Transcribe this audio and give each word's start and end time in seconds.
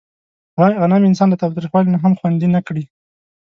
غنم 0.81 1.01
انسان 1.09 1.27
له 1.29 1.37
تاوتریخوالي 1.41 1.89
نه 1.93 1.99
هم 2.03 2.13
خوندي 2.19 2.47
نه 2.55 2.59
کړ. 2.67 2.75